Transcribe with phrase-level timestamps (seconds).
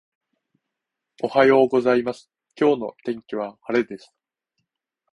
[1.21, 4.11] おはようございます、今日の天気は晴れです。